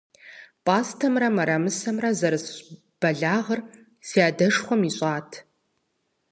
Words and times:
Пӏастэмрэ 0.65 1.27
мэрэмысэмрэ 1.35 2.09
зэрысщӏ 2.19 2.65
бэлагъыр 2.99 3.59
си 4.07 4.19
адшхуэм 4.27 4.81
ищӏат. 4.89 5.29